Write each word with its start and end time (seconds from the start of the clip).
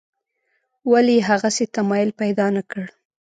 ولې 0.91 1.13
یې 1.19 1.25
هغسې 1.29 1.65
تمایل 1.75 2.09
پیدا 2.21 2.45
نکړ. 2.57 2.83